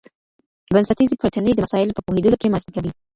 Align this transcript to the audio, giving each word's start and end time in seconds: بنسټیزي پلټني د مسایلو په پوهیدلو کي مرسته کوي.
بنسټیزي 0.73 1.15
پلټني 1.21 1.51
د 1.53 1.59
مسایلو 1.65 1.97
په 1.97 2.03
پوهیدلو 2.05 2.39
کي 2.41 2.47
مرسته 2.53 2.69
کوي. 2.75 2.91